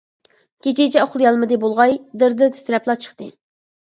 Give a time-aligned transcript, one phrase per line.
[0.67, 1.93] كېچىچە ئۇخلىيالمىدى بولغاي،
[2.23, 3.29] دىر دىر تىترەپلا چىقتى.